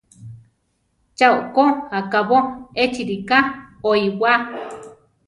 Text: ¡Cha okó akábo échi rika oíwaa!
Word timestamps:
¡Cha 1.17 1.27
okó 1.39 1.65
akábo 1.99 2.37
échi 2.83 3.01
rika 3.11 3.37
oíwaa! 3.89 4.39